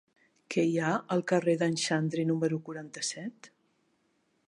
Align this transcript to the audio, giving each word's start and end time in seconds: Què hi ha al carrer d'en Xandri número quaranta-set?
Què 0.55 0.63
hi 0.69 0.79
ha 0.85 0.93
al 1.17 1.21
carrer 1.33 1.55
d'en 1.63 1.77
Xandri 1.83 2.25
número 2.33 2.61
quaranta-set? 2.71 3.55